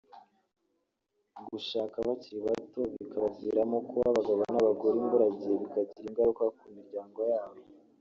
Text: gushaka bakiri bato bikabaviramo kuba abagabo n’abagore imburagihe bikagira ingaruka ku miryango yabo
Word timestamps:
gushaka 1.51 1.95
bakiri 2.07 2.39
bato 2.47 2.81
bikabaviramo 2.93 3.77
kuba 3.87 4.03
abagabo 4.11 4.39
n’abagore 4.51 4.95
imburagihe 4.97 5.53
bikagira 5.61 6.05
ingaruka 6.09 6.43
ku 6.57 6.65
miryango 6.75 7.19
yabo 7.31 7.57